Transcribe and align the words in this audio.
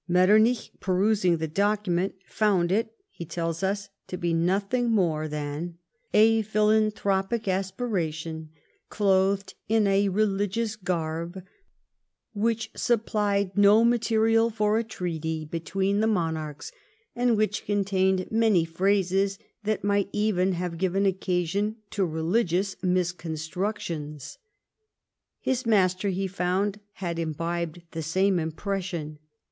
Metternich, 0.07 0.71
perusing 0.79 1.37
the 1.37 1.47
document, 1.47 2.15
found 2.25 2.71
it, 2.71 2.95
he 3.11 3.23
tells 3.23 3.61
us, 3.61 3.89
to 4.07 4.17
be 4.17 4.33
nothing 4.33 4.89
more 4.89 5.27
than, 5.27 5.77
GOVERNMENT 6.11 6.11
BY 6.13 6.17
BEPBESSION 6.19 6.63
143" 6.63 7.37
a 7.37 7.37
iiliilanthropic 7.37 7.47
aspiration 7.47 8.49
clothed 8.89 9.53
in 9.69 9.85
a 9.85 10.09
religious 10.09 10.75
garb, 10.75 11.43
which 12.33 12.71
supplied 12.75 13.55
no 13.55 13.85
material 13.85 14.49
for 14.49 14.79
a 14.79 14.83
treaty 14.83 15.45
between 15.45 15.99
the 15.99 16.07
monarchs, 16.07 16.71
and 17.15 17.37
which 17.37 17.65
contained 17.65 18.25
many 18.31 18.65
phrases 18.65 19.37
that 19.65 19.83
might 19.83 20.09
even 20.11 20.53
have 20.53 20.79
given 20.79 21.05
occasion 21.05 21.75
to 21.91 22.03
religious 22.03 22.75
misconstructions." 22.81 24.39
His 25.39 25.67
master, 25.67 26.09
he 26.09 26.25
found, 26.25 26.79
had 26.93 27.17
imhibcd 27.17 27.83
the 27.91 28.01
same 28.01 28.39
impression. 28.39 29.19